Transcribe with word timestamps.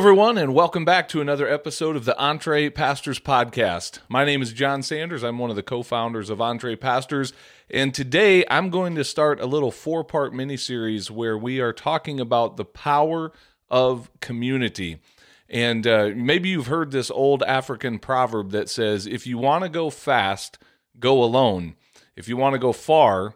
everyone, 0.00 0.38
and 0.38 0.54
welcome 0.54 0.82
back 0.82 1.08
to 1.08 1.20
another 1.20 1.46
episode 1.46 1.94
of 1.94 2.06
the 2.06 2.16
EntrePastors 2.18 3.20
Podcast. 3.20 3.98
My 4.08 4.24
name 4.24 4.40
is 4.40 4.54
John 4.54 4.82
Sanders. 4.82 5.22
I'm 5.22 5.38
one 5.38 5.50
of 5.50 5.56
the 5.56 5.62
co 5.62 5.82
founders 5.82 6.30
of 6.30 6.38
EntrePastors. 6.38 7.34
And 7.68 7.92
today 7.92 8.42
I'm 8.48 8.70
going 8.70 8.94
to 8.94 9.04
start 9.04 9.40
a 9.40 9.46
little 9.46 9.70
four 9.70 10.02
part 10.02 10.32
mini 10.32 10.56
series 10.56 11.10
where 11.10 11.36
we 11.36 11.60
are 11.60 11.74
talking 11.74 12.18
about 12.18 12.56
the 12.56 12.64
power 12.64 13.32
of 13.68 14.10
community. 14.20 15.02
And 15.50 15.86
uh, 15.86 16.12
maybe 16.16 16.48
you've 16.48 16.68
heard 16.68 16.92
this 16.92 17.10
old 17.10 17.42
African 17.42 17.98
proverb 17.98 18.52
that 18.52 18.70
says, 18.70 19.06
if 19.06 19.26
you 19.26 19.36
want 19.36 19.64
to 19.64 19.68
go 19.68 19.90
fast, 19.90 20.56
go 20.98 21.22
alone. 21.22 21.74
If 22.16 22.26
you 22.26 22.38
want 22.38 22.54
to 22.54 22.58
go 22.58 22.72
far, 22.72 23.34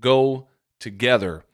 go 0.00 0.48
together. 0.80 1.44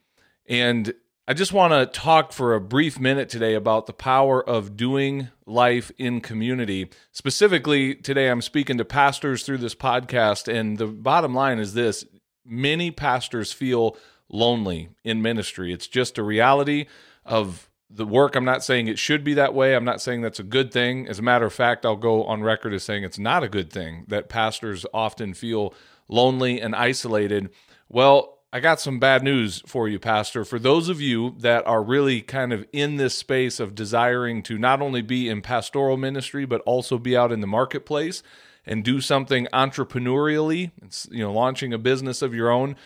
And 0.49 0.95
I 1.29 1.35
just 1.35 1.53
want 1.53 1.73
to 1.73 1.87
talk 1.87 2.33
for 2.33 2.55
a 2.55 2.61
brief 2.61 3.01
minute 3.01 3.29
today 3.29 3.55
about 3.55 3.87
the 3.87 3.93
power 3.93 4.41
of 4.49 4.77
doing 4.77 5.31
life 5.45 5.91
in 5.99 6.21
community. 6.21 6.89
Specifically, 7.11 7.97
today 7.97 8.29
I'm 8.29 8.41
speaking 8.41 8.79
to 8.79 8.85
pastors 8.85 9.43
through 9.43 9.59
this 9.59 9.75
podcast, 9.75 10.47
and 10.47 10.79
the 10.79 10.87
bottom 10.87 11.35
line 11.35 11.59
is 11.59 11.75
this 11.75 12.05
many 12.45 12.93
pastors 12.93 13.53
feel 13.53 13.97
lonely 14.29 14.91
in 15.03 15.21
ministry. 15.21 15.73
It's 15.73 15.89
just 15.89 16.17
a 16.17 16.23
reality 16.23 16.87
of 17.25 17.69
the 17.91 18.07
work. 18.07 18.37
I'm 18.37 18.45
not 18.45 18.63
saying 18.63 18.87
it 18.87 19.01
should 19.01 19.25
be 19.25 19.35
that 19.35 19.53
way. 19.53 19.75
I'm 19.75 19.85
not 19.85 20.01
saying 20.01 20.23
that's 20.23 20.39
a 20.39 20.45
good 20.45 20.71
thing. 20.71 21.09
As 21.09 21.19
a 21.19 21.23
matter 21.23 21.47
of 21.47 21.53
fact, 21.53 21.85
I'll 21.85 21.97
go 21.97 22.23
on 22.23 22.45
record 22.45 22.73
as 22.73 22.85
saying 22.85 23.03
it's 23.03 23.19
not 23.19 23.43
a 23.43 23.49
good 23.49 23.73
thing 23.73 24.05
that 24.07 24.29
pastors 24.29 24.87
often 24.95 25.35
feel 25.35 25.75
lonely 26.07 26.61
and 26.61 26.77
isolated. 26.77 27.51
Well, 27.89 28.36
I 28.57 28.61
got 28.61 28.81
some 28.81 28.99
bad 28.99 29.23
news 29.23 29.63
for 29.67 29.87
you, 29.87 29.99
Pastor. 29.99 30.43
For 30.43 30.59
those 30.59 30.89
of 30.89 30.99
you 30.99 31.35
that 31.41 31.67
are 31.67 31.83
really 31.83 32.23
kind 32.23 32.55
of 32.55 32.65
in 32.73 32.97
this 32.97 33.15
space 33.15 33.61
of 33.61 33.75
desiring 33.75 34.43
to 34.45 34.57
not 34.57 34.81
only 34.81 35.03
be 35.03 35.29
in 35.29 35.43
pastoral 35.43 35.99
ministry, 35.99 36.47
but 36.47 36.63
also 36.63 36.97
be 36.97 37.15
out 37.15 37.33
in 37.33 37.43
the 37.43 37.47
marketplace 37.47 38.23
and 38.65 38.83
do 38.83 39.03
something 39.03 39.47
entrepreneurially, 39.53 40.71
you 41.11 41.23
know, 41.23 41.35
launching 41.35 41.75
a 41.75 41.79
business 41.79 42.23
of 42.23 42.35
your 42.35 42.49
own, 42.49 42.77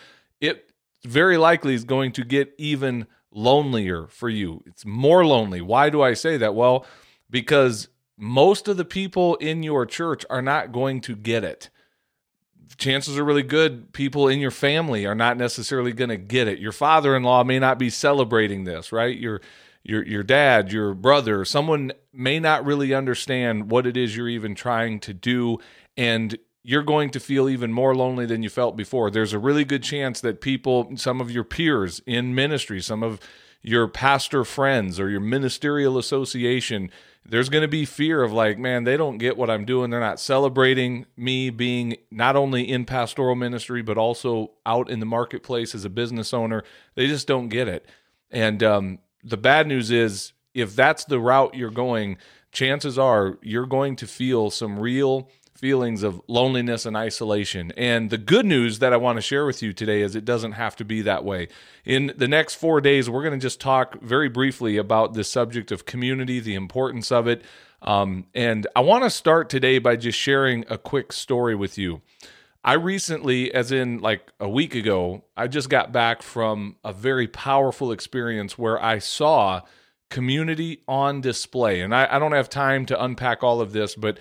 it 0.41 0.73
very 1.05 1.37
likely 1.37 1.73
is 1.73 1.85
going 1.85 2.11
to 2.11 2.25
get 2.25 2.53
even 2.57 3.07
lonelier 3.31 4.07
for 4.07 4.27
you. 4.27 4.61
It's 4.65 4.85
more 4.85 5.25
lonely. 5.25 5.61
Why 5.61 5.89
do 5.89 6.01
I 6.01 6.15
say 6.15 6.35
that? 6.35 6.53
Well, 6.53 6.85
because 7.29 7.87
most 8.17 8.67
of 8.67 8.75
the 8.75 8.83
people 8.83 9.35
in 9.35 9.63
your 9.63 9.85
church 9.85 10.25
are 10.29 10.41
not 10.41 10.73
going 10.73 10.99
to 10.99 11.15
get 11.15 11.45
it 11.45 11.69
chances 12.77 13.17
are 13.17 13.23
really 13.23 13.43
good 13.43 13.93
people 13.93 14.27
in 14.27 14.39
your 14.39 14.51
family 14.51 15.05
are 15.05 15.15
not 15.15 15.37
necessarily 15.37 15.93
going 15.93 16.09
to 16.09 16.17
get 16.17 16.47
it. 16.47 16.59
Your 16.59 16.71
father-in-law 16.71 17.43
may 17.43 17.59
not 17.59 17.79
be 17.79 17.89
celebrating 17.89 18.63
this, 18.63 18.91
right? 18.91 19.17
Your 19.17 19.41
your 19.83 20.05
your 20.05 20.23
dad, 20.23 20.71
your 20.71 20.93
brother, 20.93 21.43
someone 21.45 21.91
may 22.13 22.39
not 22.39 22.65
really 22.65 22.93
understand 22.93 23.71
what 23.71 23.87
it 23.87 23.97
is 23.97 24.15
you're 24.15 24.29
even 24.29 24.55
trying 24.55 24.99
to 25.01 25.13
do 25.13 25.57
and 25.97 26.37
you're 26.63 26.83
going 26.83 27.09
to 27.09 27.19
feel 27.19 27.49
even 27.49 27.73
more 27.73 27.95
lonely 27.95 28.25
than 28.25 28.43
you 28.43 28.49
felt 28.49 28.75
before. 28.77 29.09
There's 29.09 29.33
a 29.33 29.39
really 29.39 29.65
good 29.65 29.81
chance 29.81 30.21
that 30.21 30.41
people, 30.41 30.91
some 30.95 31.19
of 31.19 31.31
your 31.31 31.43
peers 31.43 32.01
in 32.05 32.35
ministry, 32.35 32.81
some 32.81 33.01
of 33.01 33.19
your 33.63 33.87
pastor 33.87 34.43
friends 34.43 34.99
or 34.99 35.09
your 35.09 35.19
ministerial 35.19 35.97
association 35.97 36.91
there's 37.23 37.49
going 37.49 37.61
to 37.61 37.67
be 37.67 37.85
fear 37.85 38.23
of 38.23 38.33
like, 38.33 38.57
man, 38.57 38.83
they 38.83 38.97
don't 38.97 39.17
get 39.17 39.37
what 39.37 39.49
I'm 39.49 39.63
doing. 39.63 39.89
They're 39.89 39.99
not 39.99 40.19
celebrating 40.19 41.05
me 41.15 41.49
being 41.49 41.97
not 42.09 42.35
only 42.35 42.69
in 42.69 42.85
pastoral 42.85 43.35
ministry, 43.35 43.81
but 43.81 43.97
also 43.97 44.51
out 44.65 44.89
in 44.89 44.99
the 44.99 45.05
marketplace 45.05 45.75
as 45.75 45.85
a 45.85 45.89
business 45.89 46.33
owner. 46.33 46.63
They 46.95 47.07
just 47.07 47.27
don't 47.27 47.49
get 47.49 47.67
it. 47.67 47.87
And 48.31 48.63
um, 48.63 48.99
the 49.23 49.37
bad 49.37 49.67
news 49.67 49.91
is, 49.91 50.33
if 50.53 50.75
that's 50.75 51.05
the 51.05 51.19
route 51.19 51.55
you're 51.55 51.69
going, 51.69 52.17
chances 52.51 52.99
are 52.99 53.37
you're 53.41 53.65
going 53.65 53.95
to 53.97 54.07
feel 54.07 54.49
some 54.49 54.79
real 54.79 55.29
feelings 55.61 56.01
of 56.01 56.19
loneliness 56.27 56.87
and 56.87 56.97
isolation. 56.97 57.71
And 57.77 58.09
the 58.09 58.17
good 58.17 58.47
news 58.47 58.79
that 58.79 58.93
I 58.93 58.97
want 58.97 59.17
to 59.17 59.21
share 59.21 59.45
with 59.45 59.61
you 59.61 59.73
today 59.73 60.01
is 60.01 60.15
it 60.15 60.25
doesn't 60.25 60.53
have 60.53 60.75
to 60.77 60.83
be 60.83 61.03
that 61.03 61.23
way. 61.23 61.49
In 61.85 62.13
the 62.17 62.27
next 62.27 62.55
four 62.55 62.81
days, 62.81 63.07
we're 63.07 63.21
going 63.21 63.39
to 63.39 63.43
just 63.43 63.61
talk 63.61 64.01
very 64.01 64.27
briefly 64.27 64.77
about 64.77 65.13
the 65.13 65.23
subject 65.23 65.71
of 65.71 65.85
community, 65.85 66.39
the 66.39 66.55
importance 66.55 67.11
of 67.11 67.27
it. 67.27 67.43
Um, 67.83 68.25
and 68.33 68.65
I 68.75 68.81
want 68.81 69.03
to 69.03 69.09
start 69.11 69.49
today 69.49 69.77
by 69.77 69.97
just 69.97 70.17
sharing 70.17 70.65
a 70.67 70.79
quick 70.79 71.13
story 71.13 71.53
with 71.53 71.77
you. 71.77 72.01
I 72.63 72.73
recently, 72.73 73.53
as 73.53 73.71
in 73.71 73.99
like 73.99 74.31
a 74.39 74.49
week 74.49 74.73
ago, 74.73 75.23
I 75.37 75.47
just 75.47 75.69
got 75.69 75.91
back 75.91 76.23
from 76.23 76.77
a 76.83 76.91
very 76.91 77.27
powerful 77.27 77.91
experience 77.91 78.57
where 78.57 78.83
I 78.83 78.97
saw 78.97 79.61
community 80.09 80.81
on 80.87 81.21
display. 81.21 81.81
And 81.81 81.93
I, 81.93 82.07
I 82.15 82.19
don't 82.19 82.33
have 82.33 82.49
time 82.49 82.87
to 82.87 83.03
unpack 83.03 83.43
all 83.43 83.61
of 83.61 83.73
this, 83.73 83.95
but 83.95 84.19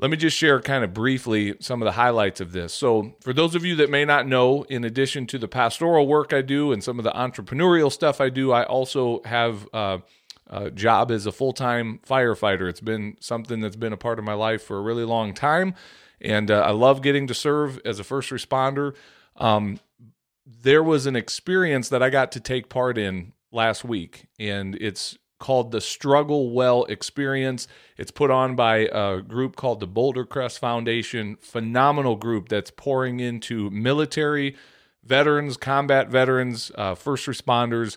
let 0.00 0.10
me 0.10 0.16
just 0.16 0.36
share 0.36 0.60
kind 0.60 0.84
of 0.84 0.94
briefly 0.94 1.56
some 1.60 1.82
of 1.82 1.86
the 1.86 1.92
highlights 1.92 2.40
of 2.40 2.52
this. 2.52 2.72
So, 2.72 3.16
for 3.20 3.32
those 3.32 3.54
of 3.54 3.64
you 3.64 3.74
that 3.76 3.90
may 3.90 4.04
not 4.04 4.26
know, 4.26 4.62
in 4.64 4.84
addition 4.84 5.26
to 5.28 5.38
the 5.38 5.48
pastoral 5.48 6.06
work 6.06 6.32
I 6.32 6.42
do 6.42 6.72
and 6.72 6.82
some 6.82 6.98
of 6.98 7.04
the 7.04 7.10
entrepreneurial 7.10 7.90
stuff 7.90 8.20
I 8.20 8.28
do, 8.28 8.52
I 8.52 8.64
also 8.64 9.22
have 9.24 9.68
uh, 9.72 9.98
a 10.46 10.70
job 10.70 11.10
as 11.10 11.26
a 11.26 11.32
full 11.32 11.52
time 11.52 12.00
firefighter. 12.08 12.68
It's 12.68 12.80
been 12.80 13.16
something 13.20 13.60
that's 13.60 13.76
been 13.76 13.92
a 13.92 13.98
part 13.98 14.18
of 14.18 14.24
my 14.24 14.34
life 14.34 14.62
for 14.62 14.78
a 14.78 14.82
really 14.82 15.04
long 15.04 15.34
time. 15.34 15.74
And 16.20 16.50
uh, 16.50 16.60
I 16.60 16.70
love 16.70 17.02
getting 17.02 17.26
to 17.28 17.34
serve 17.34 17.80
as 17.84 17.98
a 17.98 18.04
first 18.04 18.30
responder. 18.30 18.94
Um, 19.36 19.80
there 20.46 20.82
was 20.82 21.06
an 21.06 21.16
experience 21.16 21.88
that 21.90 22.02
I 22.02 22.10
got 22.10 22.32
to 22.32 22.40
take 22.40 22.68
part 22.68 22.98
in 22.98 23.32
last 23.52 23.84
week, 23.84 24.26
and 24.38 24.74
it's 24.76 25.16
called 25.38 25.70
the 25.70 25.80
Struggle 25.80 26.50
Well 26.50 26.84
Experience. 26.84 27.68
It's 27.96 28.10
put 28.10 28.30
on 28.30 28.56
by 28.56 28.88
a 28.92 29.20
group 29.20 29.56
called 29.56 29.80
the 29.80 29.86
Boulder 29.86 30.24
Crest 30.24 30.58
Foundation. 30.58 31.36
Phenomenal 31.40 32.16
group 32.16 32.48
that's 32.48 32.70
pouring 32.70 33.20
into 33.20 33.70
military 33.70 34.56
veterans, 35.04 35.56
combat 35.56 36.08
veterans, 36.08 36.70
uh, 36.74 36.94
first 36.94 37.26
responders, 37.26 37.96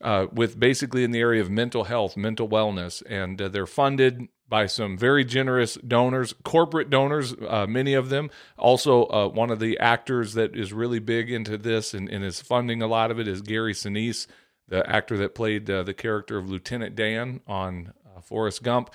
uh, 0.00 0.26
with 0.32 0.58
basically 0.58 1.04
in 1.04 1.10
the 1.10 1.20
area 1.20 1.40
of 1.40 1.50
mental 1.50 1.84
health, 1.84 2.16
mental 2.16 2.48
wellness. 2.48 3.02
And 3.08 3.40
uh, 3.40 3.48
they're 3.48 3.66
funded 3.66 4.28
by 4.48 4.66
some 4.66 4.96
very 4.96 5.24
generous 5.24 5.74
donors, 5.74 6.34
corporate 6.44 6.88
donors, 6.88 7.34
uh, 7.48 7.66
many 7.68 7.94
of 7.94 8.10
them. 8.10 8.30
Also, 8.56 9.06
uh, 9.06 9.28
one 9.28 9.50
of 9.50 9.58
the 9.58 9.78
actors 9.78 10.34
that 10.34 10.56
is 10.56 10.72
really 10.72 11.00
big 11.00 11.30
into 11.30 11.58
this 11.58 11.94
and, 11.94 12.08
and 12.08 12.24
is 12.24 12.40
funding 12.40 12.80
a 12.80 12.86
lot 12.86 13.10
of 13.10 13.18
it 13.18 13.26
is 13.26 13.42
Gary 13.42 13.74
Sinise 13.74 14.26
the 14.68 14.88
actor 14.88 15.16
that 15.18 15.34
played 15.34 15.68
uh, 15.70 15.82
the 15.82 15.94
character 15.94 16.36
of 16.38 16.48
Lieutenant 16.48 16.94
Dan 16.94 17.40
on 17.46 17.92
uh, 18.04 18.20
Forrest 18.20 18.62
Gump. 18.62 18.90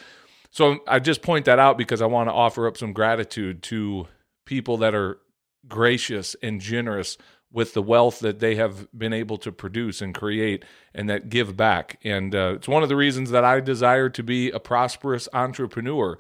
So 0.52 0.80
I 0.88 1.00
just 1.00 1.22
point 1.22 1.46
that 1.46 1.60
out 1.60 1.78
because 1.78 2.02
I 2.02 2.08
want 2.08 2.28
to 2.28 2.34
offer 2.34 2.68
up 2.68 2.78
some 2.78 2.92
gratitude 2.92 3.64
to 3.64 4.08
people 4.46 4.78
that 4.78 4.94
are 4.94 5.20
gracious 5.68 6.36
and 6.42 6.60
generous 6.60 7.18
with 7.52 7.74
the 7.74 7.82
wealth 7.82 8.20
that 8.20 8.40
they 8.40 8.56
have 8.56 8.88
been 8.98 9.14
able 9.14 9.38
to 9.38 9.52
produce 9.52 10.02
and 10.02 10.16
create 10.16 10.64
and 10.94 11.10
that 11.10 11.30
give 11.30 11.58
back. 11.58 12.00
And 12.04 12.34
uh, 12.34 12.54
it's 12.56 12.68
one 12.68 12.84
of 12.84 12.90
the 12.90 12.96
reasons 12.96 13.32
that 13.32 13.44
I 13.44 13.60
desire 13.60 14.10
to 14.10 14.24
be 14.24 14.50
a 14.52 14.60
prosperous 14.60 15.28
entrepreneur. 15.34 16.18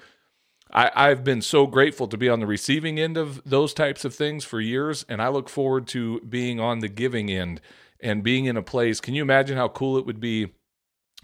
I, 0.74 0.92
I've 0.94 1.24
been 1.24 1.42
so 1.42 1.68
grateful 1.68 2.08
to 2.08 2.18
be 2.18 2.30
on 2.30 2.40
the 2.40 2.48
receiving 2.48 3.00
end 3.00 3.18
of 3.18 3.42
those 3.46 3.74
types 3.74 4.06
of 4.06 4.14
things 4.16 4.44
for 4.46 4.60
years, 4.60 5.06
and 5.10 5.22
I 5.22 5.30
look 5.30 5.50
forward 5.50 5.88
to 5.88 6.22
being 6.22 6.60
on 6.60 6.80
the 6.80 6.90
giving 6.90 7.30
end 7.30 7.62
and 8.02 8.24
being 8.24 8.46
in 8.46 8.58
a 8.58 8.62
place. 8.62 9.00
Can 9.00 9.14
you 9.14 9.22
imagine 9.22 9.58
how 9.58 9.68
cool 9.68 9.98
it 9.98 10.06
would 10.06 10.20
be 10.20 10.54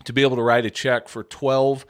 to 0.04 0.14
be 0.14 0.22
able 0.22 0.36
to 0.36 0.44
write 0.44 0.66
a 0.66 0.70
check 0.70 1.08
for 1.08 1.24
12 1.24 1.86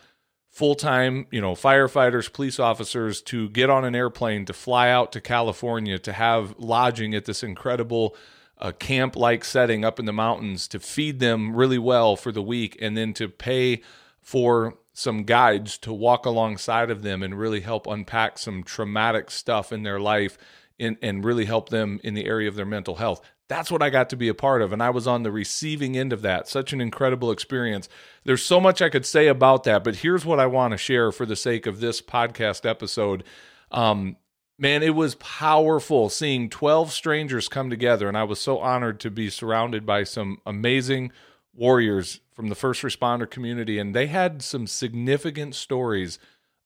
full-time, 0.49 1.27
you 1.29 1.39
know, 1.39 1.53
firefighters, 1.53 2.31
police 2.31 2.59
officers 2.59 3.21
to 3.21 3.49
get 3.49 3.69
on 3.69 3.85
an 3.85 3.93
airplane 3.93 4.43
to 4.45 4.53
fly 4.53 4.89
out 4.89 5.11
to 5.11 5.21
California 5.21 5.99
to 5.99 6.13
have 6.13 6.55
lodging 6.57 7.13
at 7.13 7.25
this 7.25 7.43
incredible 7.43 8.15
uh, 8.57 8.71
camp-like 8.71 9.45
setting 9.45 9.85
up 9.85 9.99
in 9.99 10.05
the 10.05 10.13
mountains 10.13 10.67
to 10.67 10.79
feed 10.79 11.19
them 11.19 11.56
really 11.56 11.77
well 11.77 12.15
for 12.15 12.31
the 12.31 12.41
week 12.41 12.75
and 12.81 12.97
then 12.97 13.13
to 13.13 13.29
pay 13.29 13.81
for 14.19 14.79
some 14.94 15.23
guides 15.23 15.77
to 15.77 15.94
walk 15.94 16.25
alongside 16.25 16.89
of 16.89 17.03
them 17.03 17.21
and 17.21 17.38
really 17.38 17.62
help 17.62 17.85
unpack 17.85 18.39
some 18.39 18.63
traumatic 18.63 19.29
stuff 19.29 19.71
in 19.71 19.83
their 19.83 20.00
life 20.00 20.39
and, 20.79 20.97
and 21.03 21.23
really 21.23 21.45
help 21.45 21.69
them 21.69 22.00
in 22.03 22.15
the 22.15 22.25
area 22.25 22.50
of 22.50 22.56
their 22.56 22.65
mental 22.65 22.95
health. 22.95 23.21
That's 23.47 23.71
what 23.71 23.81
I 23.81 23.89
got 23.89 24.09
to 24.09 24.17
be 24.17 24.27
a 24.27 24.33
part 24.33 24.61
of. 24.61 24.73
And 24.73 24.83
I 24.83 24.89
was 24.89 25.07
on 25.07 25.23
the 25.23 25.31
receiving 25.31 25.97
end 25.97 26.11
of 26.11 26.21
that. 26.21 26.47
Such 26.47 26.73
an 26.73 26.81
incredible 26.81 27.31
experience. 27.31 27.88
There's 28.25 28.44
so 28.44 28.59
much 28.59 28.81
I 28.81 28.89
could 28.89 29.05
say 29.05 29.27
about 29.27 29.63
that, 29.63 29.83
but 29.83 29.97
here's 29.97 30.25
what 30.25 30.39
I 30.39 30.47
want 30.47 30.71
to 30.71 30.77
share 30.77 31.11
for 31.11 31.25
the 31.25 31.35
sake 31.35 31.65
of 31.65 31.79
this 31.79 32.01
podcast 32.01 32.69
episode. 32.69 33.23
Um, 33.71 34.17
man, 34.59 34.83
it 34.83 34.95
was 34.95 35.15
powerful 35.15 36.09
seeing 36.09 36.49
12 36.49 36.91
strangers 36.91 37.47
come 37.47 37.69
together. 37.69 38.07
And 38.07 38.17
I 38.17 38.23
was 38.23 38.41
so 38.41 38.59
honored 38.59 38.99
to 39.01 39.11
be 39.11 39.29
surrounded 39.29 39.85
by 39.85 40.03
some 40.03 40.39
amazing 40.45 41.11
warriors 41.53 42.19
from 42.33 42.50
the 42.50 42.55
first 42.55 42.81
responder 42.83 43.29
community. 43.29 43.79
And 43.79 43.95
they 43.95 44.07
had 44.07 44.41
some 44.41 44.67
significant 44.67 45.55
stories 45.55 46.19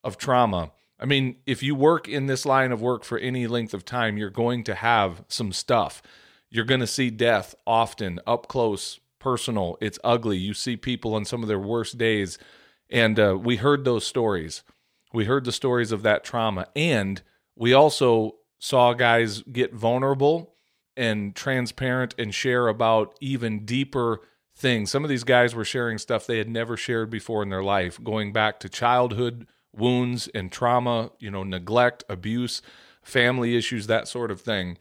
of 0.03 0.17
trauma. 0.17 0.71
I 0.99 1.05
mean, 1.05 1.37
if 1.45 1.63
you 1.63 1.75
work 1.75 2.07
in 2.07 2.27
this 2.27 2.45
line 2.45 2.71
of 2.71 2.81
work 2.81 3.03
for 3.03 3.17
any 3.17 3.47
length 3.47 3.73
of 3.73 3.85
time, 3.85 4.17
you're 4.17 4.29
going 4.29 4.63
to 4.65 4.75
have 4.75 5.23
some 5.27 5.51
stuff. 5.51 6.01
You're 6.51 6.65
going 6.65 6.81
to 6.81 6.87
see 6.87 7.09
death 7.09 7.55
often 7.65 8.19
up 8.27 8.47
close, 8.47 8.99
personal. 9.19 9.77
It's 9.81 9.97
ugly. 10.03 10.37
You 10.37 10.53
see 10.53 10.75
people 10.75 11.15
on 11.15 11.25
some 11.25 11.41
of 11.41 11.47
their 11.47 11.59
worst 11.59 11.97
days. 11.97 12.37
And 12.89 13.17
uh, 13.17 13.37
we 13.41 13.55
heard 13.55 13.85
those 13.85 14.05
stories. 14.05 14.63
We 15.13 15.25
heard 15.25 15.45
the 15.45 15.51
stories 15.53 15.91
of 15.91 16.03
that 16.03 16.23
trauma. 16.23 16.67
And 16.75 17.21
we 17.55 17.73
also 17.73 18.35
saw 18.59 18.93
guys 18.93 19.43
get 19.43 19.73
vulnerable 19.73 20.53
and 20.97 21.33
transparent 21.33 22.13
and 22.17 22.35
share 22.35 22.67
about 22.67 23.17
even 23.21 23.65
deeper 23.65 24.19
things. 24.55 24.91
Some 24.91 25.03
of 25.03 25.09
these 25.09 25.23
guys 25.23 25.55
were 25.55 25.65
sharing 25.65 25.97
stuff 25.97 26.27
they 26.27 26.37
had 26.37 26.49
never 26.49 26.75
shared 26.75 27.09
before 27.09 27.43
in 27.43 27.49
their 27.49 27.63
life, 27.63 28.01
going 28.03 28.33
back 28.33 28.59
to 28.59 28.69
childhood 28.69 29.47
wounds 29.73 30.27
and 30.35 30.51
trauma, 30.51 31.11
you 31.17 31.31
know, 31.31 31.43
neglect, 31.43 32.03
abuse, 32.09 32.61
family 33.01 33.55
issues, 33.55 33.87
that 33.87 34.07
sort 34.07 34.31
of 34.31 34.41
thing. 34.41 34.77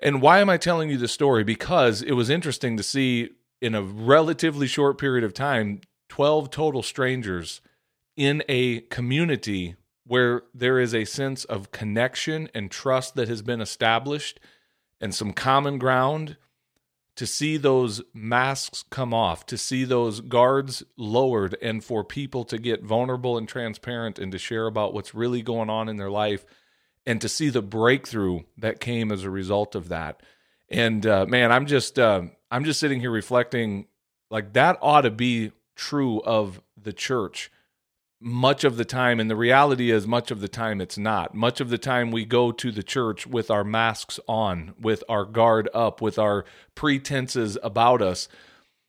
And 0.00 0.20
why 0.20 0.40
am 0.40 0.50
I 0.50 0.56
telling 0.56 0.90
you 0.90 0.98
this 0.98 1.12
story? 1.12 1.44
Because 1.44 2.02
it 2.02 2.12
was 2.12 2.30
interesting 2.30 2.76
to 2.76 2.82
see 2.82 3.30
in 3.60 3.74
a 3.74 3.82
relatively 3.82 4.66
short 4.66 4.98
period 4.98 5.24
of 5.24 5.32
time 5.32 5.80
12 6.08 6.50
total 6.50 6.82
strangers 6.82 7.60
in 8.16 8.42
a 8.48 8.80
community 8.82 9.76
where 10.06 10.42
there 10.52 10.78
is 10.78 10.94
a 10.94 11.04
sense 11.04 11.44
of 11.44 11.72
connection 11.72 12.48
and 12.54 12.70
trust 12.70 13.14
that 13.14 13.28
has 13.28 13.42
been 13.42 13.60
established 13.60 14.38
and 15.00 15.14
some 15.14 15.32
common 15.32 15.78
ground 15.78 16.36
to 17.16 17.26
see 17.26 17.56
those 17.56 18.02
masks 18.12 18.84
come 18.90 19.14
off, 19.14 19.46
to 19.46 19.56
see 19.56 19.84
those 19.84 20.20
guards 20.20 20.82
lowered, 20.96 21.56
and 21.62 21.84
for 21.84 22.02
people 22.02 22.44
to 22.44 22.58
get 22.58 22.82
vulnerable 22.82 23.38
and 23.38 23.48
transparent 23.48 24.18
and 24.18 24.32
to 24.32 24.38
share 24.38 24.66
about 24.66 24.92
what's 24.92 25.14
really 25.14 25.40
going 25.40 25.70
on 25.70 25.88
in 25.88 25.96
their 25.96 26.10
life, 26.10 26.44
and 27.06 27.20
to 27.20 27.28
see 27.28 27.50
the 27.50 27.62
breakthrough 27.62 28.40
that 28.58 28.80
came 28.80 29.12
as 29.12 29.24
a 29.24 29.30
result 29.30 29.74
of 29.74 29.88
that. 29.88 30.22
And 30.68 31.06
uh, 31.06 31.26
man, 31.26 31.52
I'm 31.52 31.66
just 31.66 31.98
uh, 31.98 32.22
I'm 32.50 32.64
just 32.64 32.80
sitting 32.80 33.00
here 33.00 33.10
reflecting 33.10 33.86
like 34.30 34.52
that 34.54 34.78
ought 34.80 35.02
to 35.02 35.10
be 35.10 35.52
true 35.76 36.20
of 36.22 36.60
the 36.80 36.92
church 36.92 37.50
much 38.24 38.64
of 38.64 38.78
the 38.78 38.84
time. 38.86 39.20
And 39.20 39.30
the 39.30 39.36
reality 39.36 39.90
is 39.90 40.06
much 40.06 40.30
of 40.30 40.40
the 40.40 40.48
time 40.48 40.80
it's 40.80 40.96
not. 40.96 41.34
Much 41.34 41.60
of 41.60 41.68
the 41.68 41.78
time 41.78 42.10
we 42.10 42.24
go 42.24 42.52
to 42.52 42.72
the 42.72 42.82
church 42.82 43.26
with 43.26 43.50
our 43.50 43.64
masks 43.64 44.18
on 44.26 44.74
with 44.80 45.04
our 45.08 45.26
guard 45.26 45.68
up 45.74 46.00
with 46.00 46.18
our 46.18 46.46
pretenses 46.74 47.58
about 47.62 48.00
us 48.00 48.28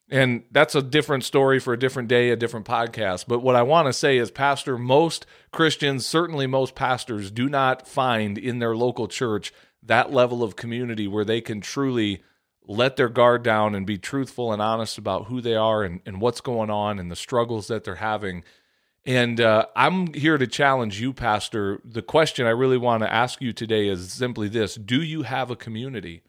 and 0.09 0.43
that's 0.51 0.75
a 0.75 0.81
different 0.81 1.23
story 1.23 1.59
for 1.59 1.73
a 1.73 1.79
different 1.79 2.07
day 2.07 2.29
a 2.29 2.35
different 2.35 2.65
podcast 2.65 3.25
but 3.27 3.39
what 3.39 3.55
i 3.55 3.61
want 3.61 3.87
to 3.87 3.93
say 3.93 4.17
is 4.17 4.31
pastor 4.31 4.77
most 4.77 5.25
christians 5.51 6.05
certainly 6.05 6.45
most 6.45 6.75
pastors 6.75 7.31
do 7.31 7.49
not 7.49 7.87
find 7.87 8.37
in 8.37 8.59
their 8.59 8.75
local 8.75 9.07
church 9.07 9.53
that 9.81 10.11
level 10.11 10.43
of 10.43 10.55
community 10.55 11.07
where 11.07 11.25
they 11.25 11.41
can 11.41 11.61
truly 11.61 12.21
let 12.67 12.95
their 12.95 13.09
guard 13.09 13.43
down 13.43 13.75
and 13.75 13.85
be 13.85 13.97
truthful 13.97 14.51
and 14.51 14.61
honest 14.61 14.97
about 14.97 15.25
who 15.25 15.39
they 15.39 15.55
are 15.55 15.83
and, 15.83 16.01
and 16.05 16.19
what's 16.19 16.41
going 16.41 16.69
on 16.69 16.97
and 16.99 17.11
the 17.11 17.15
struggles 17.15 17.67
that 17.67 17.83
they're 17.83 17.95
having 17.95 18.43
and 19.05 19.39
uh, 19.39 19.67
I'm 19.75 20.13
here 20.13 20.37
to 20.37 20.47
challenge 20.47 20.99
you, 20.99 21.13
Pastor. 21.13 21.79
The 21.85 22.01
question 22.01 22.47
I 22.47 22.51
really 22.51 22.77
want 22.77 23.03
to 23.03 23.13
ask 23.13 23.39
you 23.39 23.53
today 23.53 23.87
is 23.87 24.11
simply 24.11 24.49
this 24.49 24.75
Do 24.75 25.01
you 25.01 25.21
have 25.23 25.51
a 25.51 25.55
community? 25.55 26.23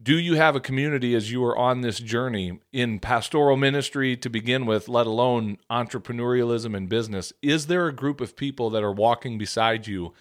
Do 0.00 0.18
you 0.18 0.34
have 0.34 0.54
a 0.54 0.60
community 0.60 1.14
as 1.14 1.32
you 1.32 1.42
are 1.44 1.56
on 1.56 1.80
this 1.80 1.98
journey 1.98 2.60
in 2.70 3.00
pastoral 3.00 3.56
ministry 3.56 4.14
to 4.18 4.28
begin 4.28 4.66
with, 4.66 4.88
let 4.88 5.06
alone 5.06 5.56
entrepreneurialism 5.70 6.76
and 6.76 6.86
business? 6.86 7.32
Is 7.40 7.66
there 7.66 7.86
a 7.86 7.94
group 7.94 8.20
of 8.20 8.36
people 8.36 8.68
that 8.70 8.82
are 8.82 8.92
walking 8.92 9.38
beside 9.38 9.86
you 9.86 10.12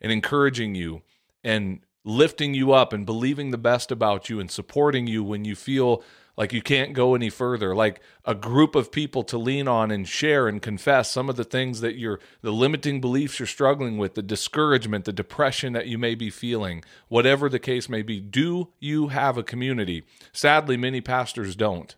and 0.00 0.12
encouraging 0.12 0.76
you 0.76 1.02
and 1.42 1.80
lifting 2.04 2.54
you 2.54 2.72
up 2.72 2.92
and 2.92 3.04
believing 3.04 3.50
the 3.50 3.58
best 3.58 3.90
about 3.90 4.30
you 4.30 4.38
and 4.38 4.50
supporting 4.50 5.08
you 5.08 5.24
when 5.24 5.44
you 5.44 5.56
feel 5.56 6.04
like 6.36 6.52
you 6.52 6.62
can't 6.62 6.94
go 6.94 7.14
any 7.14 7.30
further. 7.30 7.74
Like 7.74 8.00
a 8.24 8.34
group 8.34 8.74
of 8.74 8.90
people 8.90 9.22
to 9.24 9.38
lean 9.38 9.68
on 9.68 9.90
and 9.90 10.08
share 10.08 10.48
and 10.48 10.60
confess 10.60 11.10
some 11.10 11.28
of 11.28 11.36
the 11.36 11.44
things 11.44 11.80
that 11.80 11.96
you're 11.96 12.20
the 12.42 12.52
limiting 12.52 13.00
beliefs 13.00 13.38
you're 13.38 13.46
struggling 13.46 13.98
with 13.98 14.14
the 14.14 14.22
discouragement 14.22 15.04
the 15.04 15.12
depression 15.12 15.72
that 15.74 15.86
you 15.86 15.98
may 15.98 16.14
be 16.14 16.30
feeling 16.30 16.82
whatever 17.08 17.48
the 17.48 17.58
case 17.58 17.88
may 17.88 18.02
be. 18.02 18.20
Do 18.20 18.70
you 18.80 19.08
have 19.08 19.38
a 19.38 19.42
community? 19.42 20.04
Sadly 20.32 20.76
many 20.76 21.00
pastors 21.00 21.54
don't. 21.54 21.94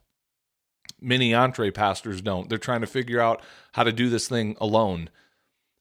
Many 1.00 1.32
EntrePastors 1.32 2.22
don't. 2.22 2.48
They're 2.48 2.58
trying 2.58 2.80
to 2.80 2.86
figure 2.86 3.20
out 3.20 3.42
how 3.72 3.84
to 3.84 3.92
do 3.92 4.08
this 4.08 4.28
thing 4.28 4.56
alone. 4.60 5.10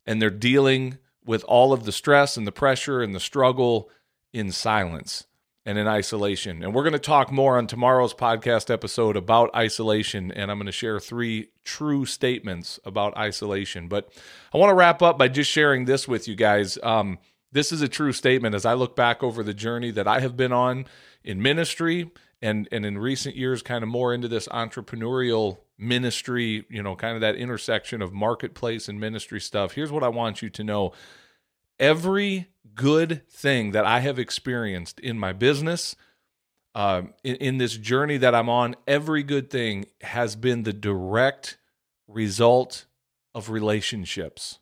And 0.05 0.21
they're 0.21 0.29
dealing 0.29 0.97
with 1.25 1.43
all 1.45 1.73
of 1.73 1.85
the 1.85 1.91
stress 1.91 2.37
and 2.37 2.45
the 2.45 2.51
pressure 2.51 3.01
and 3.01 3.15
the 3.15 3.19
struggle 3.19 3.89
in 4.33 4.51
silence 4.51 5.25
and 5.65 5.77
in 5.77 5.87
isolation. 5.87 6.63
And 6.63 6.73
we're 6.73 6.83
going 6.83 6.93
to 6.93 6.99
talk 6.99 7.31
more 7.31 7.57
on 7.57 7.65
tomorrow's 7.65 8.13
podcast 8.13 8.69
episode 8.71 9.17
about 9.17 9.53
isolation. 9.55 10.31
And 10.31 10.51
I'm 10.51 10.57
going 10.57 10.67
to 10.67 10.71
share 10.71 10.99
three 10.99 11.49
true 11.63 12.05
statements 12.05 12.79
about 12.85 13.17
isolation. 13.17 13.87
But 13.87 14.11
I 14.53 14.57
want 14.57 14.69
to 14.69 14.75
wrap 14.75 15.01
up 15.01 15.17
by 15.17 15.27
just 15.27 15.49
sharing 15.49 15.85
this 15.85 16.07
with 16.07 16.27
you 16.27 16.35
guys. 16.35 16.77
Um, 16.83 17.17
this 17.51 17.71
is 17.71 17.81
a 17.81 17.87
true 17.87 18.11
statement 18.11 18.53
as 18.53 18.65
I 18.65 18.73
look 18.73 18.95
back 18.95 19.23
over 19.23 19.41
the 19.41 19.53
journey 19.53 19.89
that 19.91 20.07
I 20.07 20.19
have 20.19 20.37
been 20.37 20.51
on 20.51 20.85
in 21.23 21.41
ministry 21.41 22.11
and, 22.41 22.67
and 22.71 22.85
in 22.85 22.97
recent 22.99 23.35
years, 23.35 23.63
kind 23.63 23.81
of 23.81 23.89
more 23.89 24.13
into 24.13 24.27
this 24.27 24.47
entrepreneurial 24.49 25.57
ministry, 25.77 26.65
you 26.69 26.83
know, 26.83 26.95
kind 26.95 27.15
of 27.15 27.21
that 27.21 27.35
intersection 27.35 28.01
of 28.01 28.13
marketplace 28.13 28.87
and 28.87 28.99
ministry 28.99 29.41
stuff. 29.41 29.71
Here's 29.71 29.91
what 29.91 30.03
I 30.03 30.09
want 30.09 30.41
you 30.41 30.49
to 30.51 30.63
know 30.63 30.93
every 31.79 32.47
good 32.73 33.27
thing 33.29 33.71
that 33.71 33.85
I 33.85 33.99
have 34.01 34.19
experienced 34.19 34.99
in 34.99 35.17
my 35.17 35.33
business, 35.33 35.95
uh, 36.73 37.03
in, 37.23 37.35
in 37.35 37.57
this 37.57 37.77
journey 37.77 38.17
that 38.17 38.35
I'm 38.35 38.49
on, 38.49 38.75
every 38.87 39.23
good 39.23 39.49
thing 39.49 39.85
has 40.01 40.35
been 40.35 40.63
the 40.63 40.73
direct 40.73 41.57
result 42.07 42.85
of 43.33 43.49
relationships. 43.49 44.59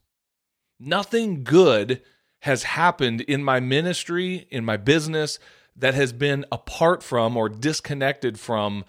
Nothing 0.80 1.44
good 1.44 2.02
has 2.42 2.64
happened 2.64 3.22
in 3.22 3.44
my 3.44 3.60
ministry, 3.60 4.48
in 4.52 4.66
my 4.66 4.78
business, 4.78 5.40
that 5.76 5.94
has 5.94 6.14
been 6.14 6.46
apart 6.52 7.02
from 7.02 7.36
or 7.38 7.50
disconnected 7.50 8.40
from 8.40 8.86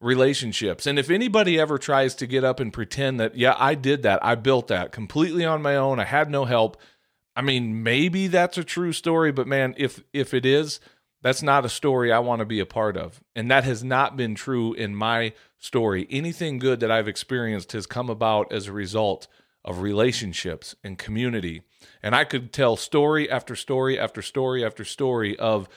relationships. 0.00 0.86
And 0.86 0.98
if 0.98 1.10
anybody 1.10 1.58
ever 1.58 1.78
tries 1.78 2.14
to 2.16 2.26
get 2.26 2.44
up 2.44 2.60
and 2.60 2.72
pretend 2.72 3.20
that, 3.20 3.36
yeah, 3.36 3.54
I 3.58 3.74
did 3.74 4.02
that, 4.02 4.24
I 4.24 4.34
built 4.34 4.68
that 4.68 4.92
completely 4.92 5.44
on 5.44 5.62
my 5.62 5.76
own, 5.76 6.00
I 6.00 6.04
had 6.04 6.30
no 6.30 6.44
help, 6.44 6.76
I 7.34 7.42
mean, 7.42 7.82
maybe 7.82 8.26
that's 8.26 8.58
a 8.58 8.64
true 8.64 8.92
story, 8.92 9.32
but 9.32 9.46
man, 9.46 9.74
if 9.78 10.02
if 10.12 10.34
it 10.34 10.44
is, 10.44 10.80
that's 11.22 11.42
not 11.42 11.64
a 11.64 11.70
story 11.70 12.12
I 12.12 12.18
want 12.18 12.40
to 12.40 12.44
be 12.44 12.60
a 12.60 12.66
part 12.66 12.96
of. 12.96 13.22
And 13.34 13.50
that 13.50 13.64
has 13.64 13.82
not 13.82 14.16
been 14.16 14.34
true 14.34 14.74
in 14.74 14.94
my 14.94 15.32
story. 15.58 16.06
Anything 16.10 16.58
good 16.58 16.80
that 16.80 16.90
I've 16.90 17.08
experienced 17.08 17.72
has 17.72 17.86
come 17.86 18.10
about 18.10 18.52
as 18.52 18.66
a 18.66 18.72
result 18.72 19.28
of 19.64 19.80
relationships 19.80 20.74
and 20.82 20.98
community. 20.98 21.62
And 22.02 22.14
I 22.14 22.24
could 22.24 22.52
tell 22.52 22.76
story 22.76 23.30
after 23.30 23.54
story 23.54 23.98
after 23.98 24.20
story 24.20 24.64
after 24.64 24.84
story 24.84 25.38
of 25.38 25.68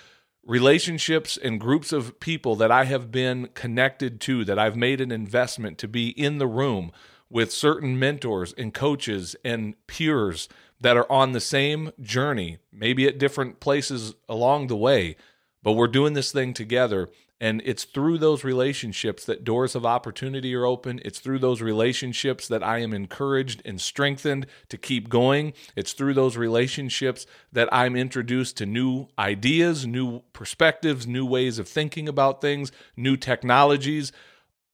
relationships 0.43 1.37
and 1.37 1.59
groups 1.59 1.91
of 1.91 2.19
people 2.19 2.55
that 2.55 2.71
I 2.71 2.85
have 2.85 3.11
been 3.11 3.49
connected 3.53 4.19
to, 4.21 4.45
that 4.45 4.59
I've 4.59 4.75
made 4.75 5.01
an 5.01 5.11
investment 5.11 5.77
to 5.79 5.87
be 5.87 6.09
in 6.09 6.39
the 6.39 6.47
room 6.47 6.91
with 7.29 7.51
certain 7.51 7.97
mentors 7.97 8.53
and 8.53 8.73
coaches 8.73 9.35
and 9.43 9.75
peers 9.87 10.47
that 10.79 10.97
are 10.97 11.11
on 11.11 11.31
the 11.31 11.39
same 11.39 11.91
journey, 12.01 12.57
maybe 12.71 13.07
at 13.07 13.17
different 13.17 13.59
places 13.59 14.13
along 14.29 14.67
the 14.67 14.75
way, 14.75 15.15
but 15.63 15.73
we're 15.73 15.87
doing 15.87 16.13
this 16.13 16.31
thing 16.31 16.53
together. 16.53 17.09
And 17.41 17.61
it's 17.65 17.83
through 17.83 18.19
those 18.19 18.45
relationships 18.45 19.25
that 19.25 19.43
doors 19.43 19.75
of 19.75 19.85
opportunity 19.85 20.55
are 20.55 20.65
open. 20.65 21.01
It's 21.03 21.19
through 21.19 21.39
those 21.39 21.61
relationships 21.61 22.47
that 22.47 22.63
I 22.63 22.79
am 22.79 22.93
encouraged 22.93 23.61
and 23.65 23.81
strengthened 23.81 24.47
to 24.69 24.77
keep 24.77 25.09
going. 25.09 25.53
It's 25.75 25.91
through 25.91 26.13
those 26.13 26.37
relationships 26.37 27.25
that 27.51 27.67
I'm 27.73 27.97
introduced 27.97 28.55
to 28.57 28.65
new 28.65 29.07
ideas, 29.19 29.85
new 29.85 30.21
perspectives, 30.31 31.05
new 31.07 31.25
ways 31.25 31.59
of 31.59 31.67
thinking 31.67 32.07
about 32.07 32.39
things, 32.39 32.71
new 32.95 33.17
technologies. 33.17 34.13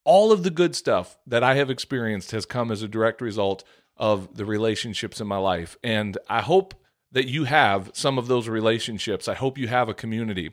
All 0.03 0.31
of 0.31 0.43
the 0.43 0.50
good 0.50 0.75
stuff 0.75 1.17
that 1.27 1.43
I 1.43 1.55
have 1.55 1.70
experienced 1.70 2.31
has 2.31 2.46
come 2.46 2.72
as 2.72 2.81
a 2.81 2.88
direct 2.88 3.22
result 3.22 3.63
of 3.98 4.36
the 4.36 4.46
relationships 4.46 5.22
in 5.22 5.27
my 5.27 5.38
life. 5.38 5.77
And 5.84 6.17
I 6.27 6.41
hope 6.41 6.74
that 7.12 7.27
you 7.27 7.43
have 7.43 7.91
some 7.93 8.17
of 8.17 8.27
those 8.27 8.48
relationships. 8.48 9.27
I 9.27 9.36
hope 9.36 9.58
you 9.58 9.67
have 9.67 9.89
a 9.89 9.93
community. 9.93 10.51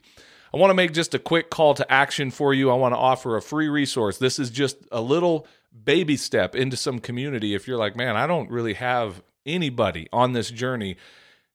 I 0.52 0.57
want 0.57 0.71
to 0.71 0.75
make 0.75 0.93
just 0.93 1.14
a 1.14 1.19
quick 1.19 1.50
call 1.50 1.75
to 1.75 1.93
action 1.93 2.31
for 2.31 2.52
you. 2.52 2.71
I 2.71 2.75
want 2.75 2.95
to 2.95 2.99
offer 2.99 3.37
a 3.37 3.43
free 3.43 3.69
resource. 3.69 4.19
This 4.19 4.38
is 4.38 4.50
just 4.50 4.76
a 4.90 5.00
little 5.00 5.47
baby 5.85 6.17
step 6.17 6.55
into 6.55 6.76
some 6.76 6.99
community. 6.99 7.55
If 7.55 7.69
you're 7.69 7.78
like, 7.78 7.97
man, 7.97 8.17
I 8.17 8.26
don't 8.26 8.50
really 8.50 8.75
have 8.75 9.23
anybody 9.47 10.09
on 10.12 10.33
this 10.33 10.50
journey, 10.50 10.97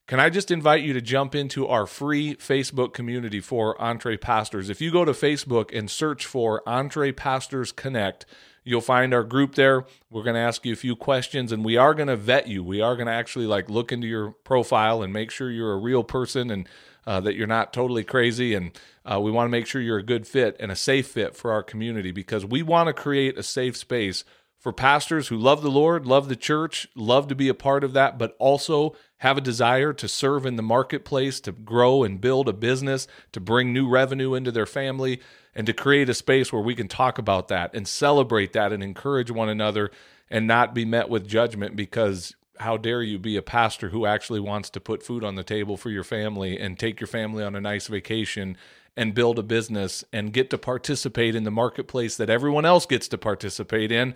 can 0.08 0.20
I 0.20 0.30
just 0.30 0.52
invite 0.52 0.84
you 0.84 0.94
to 0.94 1.02
jump 1.02 1.34
into 1.34 1.68
our 1.68 1.86
free 1.86 2.36
Facebook 2.36 2.94
community 2.94 3.40
for 3.40 3.76
EntrePastors? 3.78 4.70
If 4.70 4.82
you 4.82 4.92
go 4.92 5.06
to 5.06 5.12
Facebook 5.12 5.76
and 5.78 5.90
search 5.90 6.26
for 6.26 6.62
EntrePastors 6.68 7.76
Connect, 7.76 8.26
You'll 8.64 8.82
find 8.82 9.14
our 9.14 9.24
group 9.24 9.56
there. 9.56 9.86
We're 10.10 10.24
going 10.24 10.36
to 10.36 10.42
ask 10.42 10.66
you 10.66 10.74
a 10.74 10.78
few 10.78 10.96
questions 10.96 11.52
and 11.52 11.66
we 11.66 11.76
are 11.78 11.94
going 11.94 12.08
to 12.08 12.16
vet 12.16 12.48
you. 12.48 12.64
We 12.64 12.82
are 12.82 12.96
going 12.96 13.08
to 13.08 13.14
actually 13.14 13.46
like 13.46 13.70
look 13.70 13.92
into 13.92 14.08
your 14.08 14.32
profile 14.32 15.04
and 15.04 15.12
make 15.12 15.32
sure 15.32 15.52
you're 15.52 15.74
a 15.74 15.78
real 15.78 16.04
person 16.04 16.50
and 16.50 16.70
uh, 17.06 17.20
that 17.20 17.36
you're 17.36 17.48
not 17.48 17.74
totally 17.74 18.06
crazy. 18.06 18.54
And 18.54 18.72
uh, 19.06 19.20
we 19.20 19.32
want 19.32 19.48
to 19.48 19.52
make 19.52 19.68
sure 19.68 19.82
you're 19.82 19.98
a 19.98 20.04
good 20.04 20.26
fit 20.26 20.56
and 20.62 20.72
a 20.72 20.76
safe 20.76 21.08
fit 21.08 21.36
for 21.36 21.52
our 21.52 21.62
community 21.62 22.12
because 22.12 22.46
we 22.46 22.64
want 22.64 22.88
to 22.88 22.94
create 22.94 23.38
a 23.38 23.44
safe 23.44 23.76
space 23.76 24.24
for 24.64 24.72
pastors 24.72 25.28
who 25.28 25.36
love 25.36 25.62
the 25.62 25.70
Lord, 25.70 26.06
love 26.06 26.30
the 26.30 26.38
church, 26.38 26.88
love 26.96 27.28
to 27.28 27.36
be 27.36 27.50
a 27.50 27.54
part 27.54 27.84
of 27.84 27.92
that, 27.92 28.18
but 28.18 28.34
also 28.40 28.96
have 29.18 29.38
a 29.38 29.42
desire 29.42 29.92
to 29.92 30.08
serve 30.08 30.46
in 30.46 30.56
the 30.56 30.64
marketplace, 30.64 31.42
to 31.42 31.52
grow 31.52 32.02
and 32.04 32.22
build 32.22 32.48
a 32.48 32.54
business, 32.54 33.06
to 33.34 33.42
bring 33.42 33.74
new 33.74 33.90
revenue 33.90 34.34
into 34.34 34.54
their 34.54 34.66
family, 34.66 35.20
and 35.54 35.68
to 35.68 35.74
create 35.74 36.08
a 36.08 36.14
space 36.14 36.54
where 36.54 36.62
we 36.62 36.76
can 36.76 36.88
talk 36.88 37.18
about 37.18 37.50
that 37.50 37.76
and 37.76 37.86
celebrate 37.86 38.54
that 38.54 38.72
and 38.72 38.82
encourage 38.82 39.30
one 39.30 39.50
another 39.50 39.92
and 40.30 40.48
not 40.48 40.74
be 40.74 40.86
met 40.86 41.10
with 41.10 41.28
judgment 41.28 41.76
because 41.76 42.34
how 42.60 42.78
dare 42.78 43.04
you 43.04 43.20
be 43.20 43.36
a 43.36 43.42
pastor 43.42 43.90
who 43.90 44.06
actually 44.06 44.40
wants 44.40 44.70
to 44.70 44.80
put 44.80 45.04
food 45.04 45.26
on 45.26 45.36
the 45.36 45.44
table 45.44 45.76
for 45.76 45.90
your 45.90 46.06
family 46.06 46.58
and 46.58 46.80
take 46.80 47.02
your 47.02 47.08
family 47.08 47.44
on 47.44 47.54
a 47.54 47.60
nice 47.60 47.88
vacation 47.88 48.56
and 48.96 49.14
build 49.14 49.38
a 49.38 49.44
business 49.44 50.06
and 50.14 50.32
get 50.32 50.50
to 50.50 50.58
participate 50.58 51.36
in 51.36 51.44
the 51.44 51.52
marketplace 51.52 52.16
that 52.16 52.30
everyone 52.30 52.64
else 52.64 52.86
gets 52.86 53.10
to 53.10 53.18
participate 53.18 53.92
in 53.92 54.16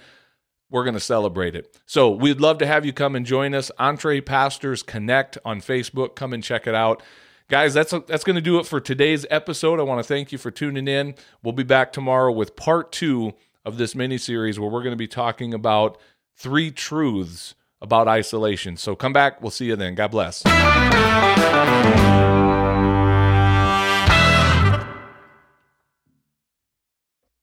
we're 0.69 0.83
going 0.83 0.93
to 0.93 0.99
celebrate 0.99 1.55
it. 1.55 1.79
So 1.85 2.09
we'd 2.09 2.41
love 2.41 2.57
to 2.59 2.67
have 2.67 2.85
you 2.85 2.93
come 2.93 3.15
and 3.15 3.25
join 3.25 3.53
us. 3.53 3.71
EntrePastors 3.79 4.85
Connect 4.85 5.37
on 5.45 5.61
Facebook. 5.61 6.15
Come 6.15 6.33
and 6.33 6.43
check 6.43 6.67
it 6.67 6.75
out. 6.75 7.01
Guys, 7.49 7.73
that's 7.73 7.91
that's 8.07 8.25
going 8.25 8.35
to 8.35 8.41
do 8.41 8.59
it 8.59 8.65
for 8.65 8.81
today's 8.81 9.25
episode. 9.29 9.79
I 9.79 9.83
want 9.83 9.99
to 9.99 10.07
thank 10.07 10.33
you 10.33 10.37
for 10.37 10.51
tuning 10.51 10.87
in. 10.87 11.15
We'll 11.41 11.53
be 11.53 11.63
back 11.63 11.93
tomorrow 11.93 12.31
with 12.33 12.57
part 12.57 12.91
two 12.91 13.33
of 13.63 13.77
this 13.77 13.95
mini 13.95 14.17
series 14.17 14.59
where 14.59 14.69
we're 14.69 14.83
going 14.83 14.91
to 14.91 14.97
be 14.97 15.07
talking 15.07 15.53
about 15.53 15.97
three 16.35 16.71
truths 16.71 17.55
about 17.81 18.07
isolation. 18.09 18.75
So 18.75 18.95
come 18.95 19.13
back. 19.13 19.41
We'll 19.41 19.51
see 19.51 19.67
you 19.67 19.77
then. 19.77 19.95
God 19.95 20.11
bless. 20.11 20.43